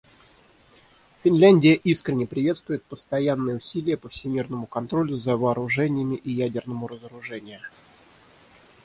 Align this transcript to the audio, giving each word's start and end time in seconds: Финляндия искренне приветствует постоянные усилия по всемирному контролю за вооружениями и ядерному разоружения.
Финляндия 1.23 1.75
искренне 1.75 2.25
приветствует 2.25 2.83
постоянные 2.83 3.57
усилия 3.57 3.97
по 3.97 4.09
всемирному 4.09 4.65
контролю 4.65 5.19
за 5.19 5.37
вооружениями 5.37 6.15
и 6.15 6.31
ядерному 6.31 6.87
разоружения. 6.87 7.61